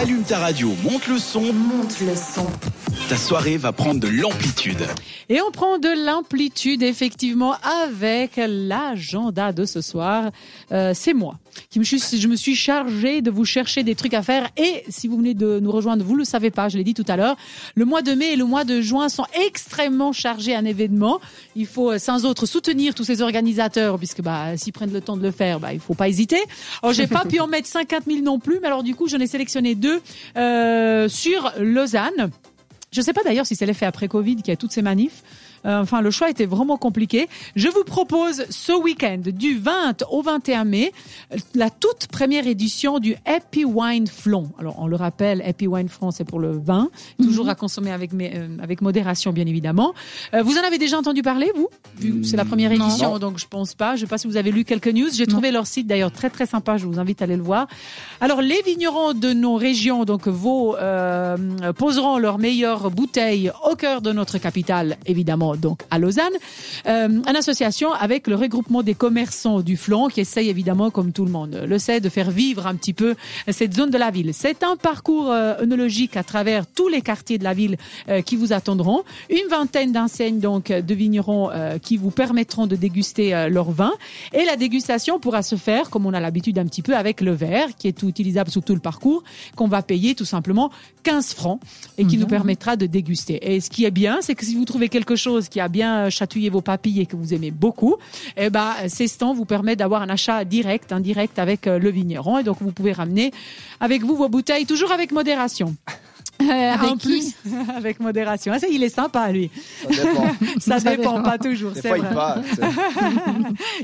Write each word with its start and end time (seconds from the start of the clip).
Allume 0.00 0.22
ta 0.22 0.38
radio, 0.38 0.74
monte 0.82 1.08
le 1.08 1.18
son. 1.18 1.52
Monte 1.52 2.00
le 2.00 2.14
son. 2.16 2.46
Ta 3.10 3.16
soirée 3.16 3.56
va 3.56 3.72
prendre 3.72 3.98
de 3.98 4.06
l'amplitude. 4.06 4.86
Et 5.28 5.40
on 5.42 5.50
prend 5.50 5.78
de 5.78 6.06
l'amplitude 6.06 6.84
effectivement 6.84 7.56
avec 7.84 8.34
l'agenda 8.36 9.52
de 9.52 9.64
ce 9.64 9.80
soir. 9.80 10.30
Euh, 10.70 10.92
c'est 10.94 11.12
moi 11.12 11.34
qui 11.70 11.80
me 11.80 11.84
suis, 11.84 11.98
je 11.98 12.28
me 12.28 12.36
suis 12.36 12.54
chargée 12.54 13.20
de 13.20 13.32
vous 13.32 13.44
chercher 13.44 13.82
des 13.82 13.96
trucs 13.96 14.14
à 14.14 14.22
faire. 14.22 14.48
Et 14.56 14.84
si 14.88 15.08
vous 15.08 15.16
venez 15.16 15.34
de 15.34 15.58
nous 15.58 15.72
rejoindre, 15.72 16.04
vous 16.04 16.14
le 16.14 16.24
savez 16.24 16.52
pas, 16.52 16.68
je 16.68 16.78
l'ai 16.78 16.84
dit 16.84 16.94
tout 16.94 17.04
à 17.08 17.16
l'heure, 17.16 17.36
le 17.74 17.84
mois 17.84 18.02
de 18.02 18.12
mai 18.12 18.34
et 18.34 18.36
le 18.36 18.44
mois 18.44 18.62
de 18.62 18.80
juin 18.80 19.08
sont 19.08 19.26
extrêmement 19.44 20.12
chargés 20.12 20.56
en 20.56 20.64
événements. 20.64 21.20
Il 21.56 21.66
faut 21.66 21.90
euh, 21.90 21.98
sans 21.98 22.24
autre 22.24 22.46
soutenir 22.46 22.94
tous 22.94 23.02
ces 23.02 23.22
organisateurs 23.22 23.98
puisque 23.98 24.22
bah 24.22 24.56
s'ils 24.56 24.72
prennent 24.72 24.92
le 24.92 25.00
temps 25.00 25.16
de 25.16 25.22
le 25.22 25.32
faire, 25.32 25.58
bah 25.58 25.72
il 25.72 25.80
faut 25.80 25.94
pas 25.94 26.08
hésiter. 26.08 26.38
Alors 26.80 26.92
j'ai 26.92 27.08
pas 27.08 27.24
pu 27.28 27.40
en 27.40 27.48
mettre 27.48 27.66
50 27.66 28.04
000 28.06 28.20
non 28.20 28.38
plus, 28.38 28.60
mais 28.60 28.68
alors 28.68 28.84
du 28.84 28.94
coup 28.94 29.08
j'en 29.08 29.18
ai 29.18 29.26
sélectionné 29.26 29.74
deux 29.74 30.00
euh, 30.36 31.08
sur 31.08 31.52
Lausanne. 31.58 32.30
Je 32.92 33.00
ne 33.00 33.04
sais 33.04 33.12
pas 33.12 33.22
d'ailleurs 33.22 33.46
si 33.46 33.54
c'est 33.54 33.66
l'effet 33.66 33.86
après 33.86 34.08
Covid 34.08 34.36
qui 34.36 34.50
a 34.50 34.56
toutes 34.56 34.72
ces 34.72 34.82
manifs. 34.82 35.22
Euh, 35.66 35.82
enfin, 35.82 36.00
le 36.00 36.10
choix 36.10 36.30
était 36.30 36.46
vraiment 36.46 36.76
compliqué. 36.76 37.28
Je 37.56 37.68
vous 37.68 37.84
propose 37.84 38.44
ce 38.50 38.72
week-end, 38.72 39.20
du 39.26 39.58
20 39.58 40.04
au 40.10 40.22
21 40.22 40.64
mai, 40.64 40.92
la 41.54 41.70
toute 41.70 42.06
première 42.06 42.46
édition 42.46 42.98
du 42.98 43.16
Happy 43.26 43.64
Wine 43.64 44.06
Flon. 44.06 44.50
Alors, 44.58 44.76
on 44.78 44.86
le 44.86 44.96
rappelle, 44.96 45.42
Happy 45.42 45.66
Wine 45.66 45.88
Flon, 45.88 46.10
c'est 46.10 46.24
pour 46.24 46.38
le 46.38 46.56
vin, 46.56 46.88
toujours 47.22 47.48
à 47.48 47.54
consommer 47.54 47.92
avec, 47.92 48.10
euh, 48.14 48.56
avec 48.62 48.80
modération, 48.80 49.32
bien 49.32 49.46
évidemment. 49.46 49.94
Euh, 50.34 50.42
vous 50.42 50.56
en 50.56 50.62
avez 50.62 50.78
déjà 50.78 50.98
entendu 50.98 51.22
parler, 51.22 51.50
vous? 51.54 51.68
C'est 52.22 52.36
la 52.36 52.44
première 52.44 52.72
édition, 52.72 53.18
donc 53.18 53.38
je 53.38 53.46
pense 53.46 53.74
pas. 53.74 53.96
Je 53.96 54.02
sais 54.02 54.06
pas 54.06 54.18
si 54.18 54.26
vous 54.26 54.36
avez 54.36 54.52
lu 54.52 54.64
quelques 54.64 54.88
news. 54.88 55.08
J'ai 55.12 55.26
trouvé 55.26 55.50
leur 55.50 55.66
site 55.66 55.86
d'ailleurs 55.86 56.12
très 56.12 56.30
très 56.30 56.46
sympa. 56.46 56.76
Je 56.76 56.86
vous 56.86 56.98
invite 56.98 57.20
à 57.20 57.24
aller 57.24 57.36
le 57.36 57.42
voir. 57.42 57.66
Alors, 58.20 58.40
les 58.40 58.62
vignerons 58.62 59.12
de 59.12 59.32
nos 59.32 59.56
régions, 59.56 60.04
donc 60.04 60.26
vos, 60.28 60.76
poseront 61.76 62.18
leurs 62.18 62.38
meilleures 62.38 62.90
bouteilles 62.90 63.52
au 63.70 63.76
cœur 63.76 64.00
de 64.00 64.12
notre 64.12 64.38
capitale, 64.38 64.96
évidemment 65.06 65.49
donc 65.56 65.82
à 65.90 65.98
Lausanne, 65.98 66.32
euh, 66.86 67.08
en 67.26 67.34
association 67.34 67.92
avec 67.92 68.26
le 68.26 68.34
regroupement 68.34 68.82
des 68.82 68.94
commerçants 68.94 69.60
du 69.60 69.76
flanc 69.76 70.08
qui 70.08 70.20
essaye 70.20 70.48
évidemment, 70.48 70.90
comme 70.90 71.12
tout 71.12 71.24
le 71.24 71.30
monde 71.30 71.62
le 71.66 71.78
sait, 71.78 72.00
de 72.00 72.08
faire 72.08 72.30
vivre 72.30 72.66
un 72.66 72.74
petit 72.74 72.92
peu 72.92 73.14
cette 73.48 73.74
zone 73.74 73.90
de 73.90 73.98
la 73.98 74.10
ville. 74.10 74.32
C'est 74.32 74.62
un 74.62 74.76
parcours 74.76 75.30
euh, 75.30 75.60
œnologique 75.60 76.16
à 76.16 76.22
travers 76.22 76.66
tous 76.66 76.88
les 76.88 77.02
quartiers 77.02 77.38
de 77.38 77.44
la 77.44 77.54
ville 77.54 77.76
euh, 78.08 78.22
qui 78.22 78.36
vous 78.36 78.52
attendront. 78.52 79.02
Une 79.28 79.48
vingtaine 79.48 79.92
d'enseignes 79.92 80.40
donc 80.40 80.70
de 80.72 80.94
vignerons 80.94 81.50
euh, 81.50 81.78
qui 81.78 81.96
vous 81.96 82.10
permettront 82.10 82.66
de 82.66 82.76
déguster 82.76 83.48
leur 83.50 83.70
vin 83.70 83.92
et 84.32 84.44
la 84.44 84.56
dégustation 84.56 85.18
pourra 85.18 85.42
se 85.42 85.56
faire 85.56 85.90
comme 85.90 86.06
on 86.06 86.14
a 86.14 86.20
l'habitude 86.20 86.58
un 86.58 86.66
petit 86.66 86.82
peu 86.82 86.96
avec 86.96 87.20
le 87.20 87.32
verre 87.32 87.68
qui 87.78 87.88
est 87.88 87.92
tout 87.92 88.08
utilisable 88.08 88.50
sur 88.50 88.62
tout 88.62 88.74
le 88.74 88.80
parcours 88.80 89.22
qu'on 89.56 89.68
va 89.68 89.82
payer 89.82 90.14
tout 90.14 90.24
simplement 90.24 90.70
15 91.02 91.34
francs 91.34 91.60
et 91.98 92.04
qui 92.06 92.18
nous 92.18 92.26
permettra 92.26 92.76
de 92.76 92.86
déguster. 92.86 93.54
Et 93.54 93.60
ce 93.60 93.70
qui 93.70 93.84
est 93.84 93.90
bien, 93.90 94.18
c'est 94.20 94.34
que 94.34 94.44
si 94.44 94.54
vous 94.54 94.64
trouvez 94.64 94.88
quelque 94.88 95.16
chose 95.16 95.39
qui 95.48 95.60
a 95.60 95.68
bien 95.68 96.10
chatouillé 96.10 96.50
vos 96.50 96.60
papilles 96.60 97.00
et 97.00 97.06
que 97.06 97.16
vous 97.16 97.34
aimez 97.34 97.50
beaucoup, 97.50 97.96
eh 98.36 98.50
ben, 98.50 98.74
ces 98.88 99.08
stands 99.08 99.34
vous 99.34 99.44
permettent 99.44 99.78
d'avoir 99.78 100.02
un 100.02 100.08
achat 100.08 100.44
direct, 100.44 100.92
indirect 100.92 101.38
avec 101.38 101.66
euh, 101.66 101.78
le 101.78 101.90
vigneron. 101.90 102.38
Et 102.38 102.42
donc, 102.42 102.58
vous 102.60 102.72
pouvez 102.72 102.92
ramener 102.92 103.32
avec 103.80 104.02
vous 104.02 104.16
vos 104.16 104.28
bouteilles, 104.28 104.66
toujours 104.66 104.92
avec 104.92 105.12
modération. 105.12 105.74
Euh, 106.50 106.74
en 106.82 106.96
plus, 106.96 107.34
avec 107.76 108.00
modération. 108.00 108.52
Ah, 108.54 108.58
ça, 108.58 108.66
il 108.70 108.82
est 108.82 108.94
sympa, 108.94 109.30
lui. 109.30 109.50
Ça 109.90 110.04
dépend. 110.04 110.26
Ça 110.60 110.78
dépend 110.78 111.22
pas 111.22 111.38
toujours, 111.38 111.72
Des 111.72 111.80
c'est 111.80 111.88
fois, 111.88 111.98
vrai. 111.98 112.42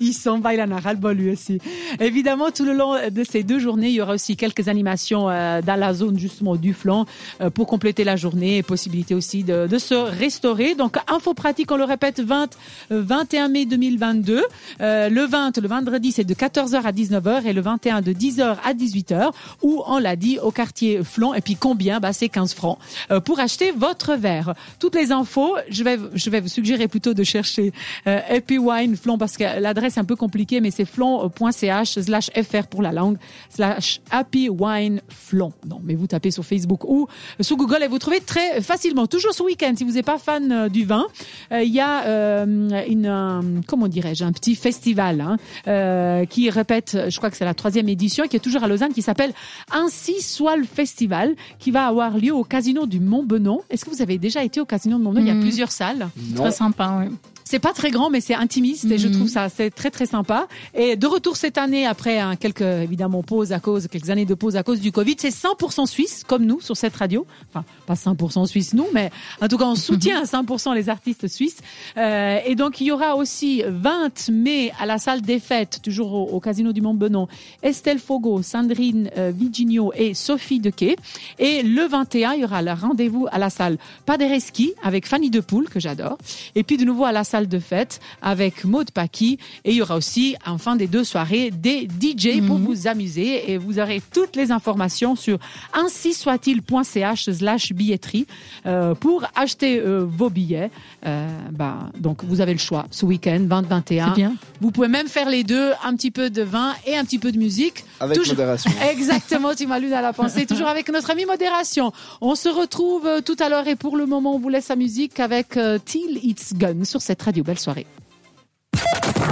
il 0.00 0.08
il 0.08 0.12
s'en 0.14 0.38
va, 0.38 0.54
il 0.54 0.60
en 0.60 0.70
a 0.70 0.78
ras 0.78 0.92
le 0.92 0.98
bol 0.98 1.16
lui 1.16 1.30
aussi. 1.30 1.58
Évidemment, 2.00 2.50
tout 2.50 2.64
le 2.64 2.72
long 2.72 2.94
de 3.10 3.24
ces 3.24 3.42
deux 3.42 3.58
journées, 3.58 3.88
il 3.88 3.94
y 3.94 4.00
aura 4.00 4.14
aussi 4.14 4.36
quelques 4.36 4.68
animations 4.68 5.28
euh, 5.28 5.60
dans 5.62 5.76
la 5.76 5.94
zone 5.94 6.18
justement 6.18 6.56
du 6.56 6.72
flanc 6.74 7.06
euh, 7.40 7.50
pour 7.50 7.66
compléter 7.66 8.04
la 8.04 8.16
journée 8.16 8.58
et 8.58 8.62
possibilité 8.62 9.14
aussi 9.14 9.44
de, 9.44 9.66
de 9.66 9.78
se 9.78 9.94
restaurer. 9.94 10.74
Donc, 10.74 10.96
info 11.08 11.34
pratique, 11.34 11.70
on 11.72 11.76
le 11.76 11.84
répète, 11.84 12.20
20, 12.20 12.56
euh, 12.92 13.02
21 13.02 13.48
mai 13.48 13.66
2022. 13.66 14.44
Euh, 14.80 15.08
le 15.08 15.22
20, 15.22 15.58
le 15.58 15.68
vendredi, 15.68 16.12
c'est 16.12 16.24
de 16.24 16.34
14h 16.34 16.82
à 16.82 16.92
19h 16.92 17.46
et 17.46 17.52
le 17.52 17.60
21 17.60 18.00
de 18.00 18.12
10h 18.12 18.56
à 18.64 18.74
18h 18.74 19.30
où 19.62 19.82
on 19.86 19.98
l'a 19.98 20.16
dit 20.16 20.38
au 20.38 20.50
quartier 20.50 21.02
flanc. 21.02 21.34
Et 21.34 21.40
puis 21.40 21.56
combien? 21.56 22.00
Bah, 22.00 22.12
c'est 22.12 22.28
15 22.28 22.53
francs 22.54 22.78
euh, 23.10 23.20
pour 23.20 23.40
acheter 23.40 23.70
votre 23.72 24.14
verre. 24.14 24.54
Toutes 24.78 24.94
les 24.94 25.12
infos, 25.12 25.54
je 25.68 25.84
vais, 25.84 25.98
je 26.14 26.30
vais 26.30 26.40
vous 26.40 26.48
suggérer 26.48 26.88
plutôt 26.88 27.14
de 27.14 27.22
chercher 27.24 27.72
euh, 28.06 28.20
Happy 28.28 28.58
Wine 28.58 28.96
Flon 28.96 29.18
parce 29.18 29.36
que 29.36 29.44
l'adresse 29.60 29.96
est 29.96 30.00
un 30.00 30.04
peu 30.04 30.16
compliquée, 30.16 30.60
mais 30.60 30.70
c'est 30.70 30.84
flon.ch 30.84 31.98
slash 32.00 32.30
fr 32.30 32.66
pour 32.68 32.82
la 32.82 32.92
langue 32.92 33.16
slash 33.50 34.00
Happy 34.10 34.48
Wine 34.48 35.00
Flon. 35.08 35.52
Non, 35.68 35.80
mais 35.82 35.94
vous 35.94 36.06
tapez 36.06 36.30
sur 36.30 36.44
Facebook 36.44 36.84
ou 36.84 37.06
sur 37.40 37.56
Google 37.56 37.82
et 37.82 37.88
vous 37.88 37.98
trouvez 37.98 38.20
très 38.20 38.60
facilement. 38.60 39.06
Toujours 39.06 39.32
ce 39.34 39.42
week-end, 39.42 39.72
si 39.76 39.84
vous 39.84 39.92
n'êtes 39.92 40.06
pas 40.06 40.18
fan 40.18 40.50
euh, 40.52 40.68
du 40.68 40.84
vin, 40.84 41.06
euh, 41.52 41.62
il 41.62 41.72
y 41.72 41.80
a 41.80 42.04
euh, 42.06 42.84
une, 42.88 43.06
un- 43.06 43.42
comment 43.66 43.88
dirais-je, 43.88 44.24
un 44.24 44.32
petit 44.32 44.54
festival 44.54 45.20
hein, 45.20 45.36
euh, 45.66 46.24
qui 46.26 46.50
répète, 46.50 46.96
je 47.08 47.16
crois 47.16 47.30
que 47.30 47.36
c'est 47.36 47.44
la 47.44 47.54
troisième 47.54 47.88
édition, 47.88 48.26
qui 48.28 48.36
est 48.36 48.40
toujours 48.40 48.62
à 48.64 48.68
Lausanne, 48.68 48.92
qui 48.92 49.02
s'appelle 49.02 49.32
Ainsi 49.72 50.20
soit 50.22 50.56
le 50.56 50.64
festival, 50.64 51.34
qui 51.58 51.70
va 51.70 51.86
avoir 51.86 52.16
lieu 52.18 52.33
au 52.34 52.44
casino 52.44 52.86
du 52.86 53.00
Mont-Benon. 53.00 53.60
Est-ce 53.70 53.84
que 53.84 53.90
vous 53.90 54.02
avez 54.02 54.18
déjà 54.18 54.42
été 54.44 54.60
au 54.60 54.64
casino 54.64 54.98
de 54.98 55.02
Mont-Benon? 55.02 55.24
Il 55.24 55.28
y 55.28 55.30
a 55.30 55.34
Mhm. 55.34 55.40
plusieurs 55.42 55.70
salles. 55.72 56.08
Non. 56.34 56.42
Très 56.42 56.52
sympa, 56.52 56.96
oui. 57.00 57.14
C'est 57.54 57.60
pas 57.60 57.72
très 57.72 57.92
grand, 57.92 58.10
mais 58.10 58.20
c'est 58.20 58.34
intimiste 58.34 58.86
et 58.90 58.98
je 58.98 59.06
Mhm. 59.06 59.14
trouve 59.14 59.28
ça 59.28 59.48
c'est 59.48 59.70
très 59.70 59.92
très 59.92 60.06
sympa. 60.06 60.48
Et 60.74 60.96
de 60.96 61.06
retour 61.06 61.36
cette 61.36 61.56
année 61.56 61.86
après 61.86 62.18
hein, 62.18 62.34
quelques 62.34 62.62
évidemment 62.62 63.22
pauses 63.22 63.52
à 63.52 63.60
cause 63.60 63.86
quelques 63.86 64.10
années 64.10 64.24
de 64.24 64.34
pause 64.34 64.56
à 64.56 64.64
cause 64.64 64.80
du 64.80 64.90
Covid, 64.90 65.14
c'est 65.18 65.30
100% 65.30 65.86
suisse 65.86 66.24
comme 66.26 66.44
nous 66.46 66.60
sur 66.60 66.76
cette 66.76 66.96
radio. 66.96 67.24
Enfin 67.50 67.64
pas 67.86 67.94
100% 67.94 68.46
suisse 68.46 68.74
nous, 68.74 68.88
mais 68.92 69.12
en 69.40 69.46
tout 69.46 69.56
cas 69.56 69.66
on 69.66 69.76
soutient 69.76 70.20
à 70.22 70.24
100% 70.24 70.74
les 70.74 70.88
artistes 70.88 71.28
suisses. 71.28 71.58
Euh, 71.96 72.38
et 72.44 72.56
donc 72.56 72.80
il 72.80 72.88
y 72.88 72.90
aura 72.90 73.14
aussi 73.14 73.62
20 73.64 74.30
mai 74.30 74.72
à 74.80 74.84
la 74.86 74.98
salle 74.98 75.20
des 75.22 75.38
fêtes 75.38 75.78
toujours 75.80 76.12
au, 76.12 76.24
au 76.34 76.40
casino 76.40 76.72
du 76.72 76.80
Mont 76.80 76.94
Benon, 76.94 77.28
Estelle 77.62 78.00
Fogo, 78.00 78.42
Sandrine 78.42 79.10
euh, 79.16 79.30
Vigigno 79.32 79.92
et 79.94 80.14
Sophie 80.14 80.58
Dequet. 80.58 80.96
Et 81.38 81.62
le 81.62 81.86
21 81.86 82.32
il 82.32 82.40
y 82.40 82.44
aura 82.44 82.62
le 82.62 82.72
rendez-vous 82.72 83.28
à 83.30 83.38
la 83.38 83.48
salle 83.48 83.78
Paderewski 84.06 84.72
avec 84.82 85.06
Fanny 85.06 85.30
Depoule 85.30 85.68
que 85.68 85.78
j'adore. 85.78 86.18
Et 86.56 86.64
puis 86.64 86.78
de 86.78 86.84
nouveau 86.84 87.04
à 87.04 87.12
la 87.12 87.22
salle 87.22 87.43
de 87.46 87.58
fête 87.58 88.00
avec 88.22 88.64
Maud 88.64 88.90
Paki. 88.90 89.38
Et 89.64 89.70
il 89.70 89.76
y 89.76 89.82
aura 89.82 89.96
aussi, 89.96 90.36
en 90.46 90.58
fin 90.58 90.76
des 90.76 90.86
deux 90.86 91.04
soirées, 91.04 91.50
des 91.50 91.88
DJ 92.00 92.46
pour 92.46 92.58
vous 92.58 92.86
amuser. 92.86 93.52
Et 93.52 93.58
vous 93.58 93.78
aurez 93.78 94.02
toutes 94.12 94.36
les 94.36 94.50
informations 94.50 95.16
sur 95.16 95.38
ainsi 95.72 96.14
soit-il.ch 96.14 97.30
slash 97.30 97.72
billetterie 97.72 98.26
euh, 98.66 98.94
pour 98.94 99.24
acheter 99.34 99.80
euh, 99.80 100.04
vos 100.08 100.30
billets. 100.30 100.70
Euh, 101.06 101.28
bah, 101.52 101.90
donc 101.98 102.24
vous 102.24 102.40
avez 102.40 102.52
le 102.52 102.58
choix 102.58 102.86
ce 102.90 103.04
week-end 103.06 103.40
20-21. 103.48 103.82
C'est 103.84 104.14
bien. 104.14 104.34
Vous 104.60 104.70
pouvez 104.70 104.88
même 104.88 105.08
faire 105.08 105.28
les 105.28 105.44
deux, 105.44 105.72
un 105.84 105.94
petit 105.94 106.10
peu 106.10 106.30
de 106.30 106.42
vin 106.42 106.74
et 106.86 106.96
un 106.96 107.04
petit 107.04 107.18
peu 107.18 107.32
de 107.32 107.38
musique. 107.38 107.84
Avec 108.00 108.16
Toujours- 108.16 108.34
modération. 108.34 108.70
Exactement, 108.90 109.54
tu 109.54 109.66
m'as 109.66 109.78
lu 109.78 109.92
à 109.92 110.00
la 110.00 110.12
pensée. 110.12 110.46
Toujours 110.54 110.68
avec 110.68 110.90
notre 110.90 111.10
ami 111.10 111.24
Modération. 111.24 111.92
On 112.20 112.34
se 112.34 112.48
retrouve 112.48 113.22
tout 113.24 113.36
à 113.40 113.48
l'heure 113.48 113.66
et 113.66 113.76
pour 113.76 113.96
le 113.96 114.06
moment, 114.06 114.34
on 114.34 114.38
vous 114.38 114.48
laisse 114.48 114.68
la 114.68 114.76
musique 114.76 115.20
avec 115.20 115.58
Till 115.84 116.20
It's 116.22 116.54
Gun 116.54 116.84
sur 116.84 117.00
cette 117.02 117.22
radio. 117.24 117.42
Belle 117.44 117.58
soirée. 117.58 117.86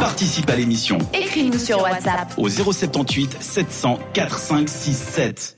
Participe 0.00 0.48
à 0.50 0.56
l'émission 0.56 0.98
Écris-nous 1.12 1.58
sur 1.58 1.80
WhatsApp. 1.82 2.34
au 2.36 2.48
078 2.48 3.36
700 3.40 3.98
4567. 4.12 5.56